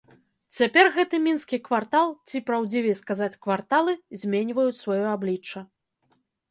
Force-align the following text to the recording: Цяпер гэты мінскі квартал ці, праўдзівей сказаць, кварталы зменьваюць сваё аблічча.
Цяпер 0.59 0.87
гэты 0.95 1.19
мінскі 1.25 1.59
квартал 1.67 2.07
ці, 2.31 2.43
праўдзівей 2.49 2.95
сказаць, 3.03 3.33
кварталы 3.47 3.93
зменьваюць 4.25 4.79
сваё 4.85 5.03
аблічча. 5.17 5.59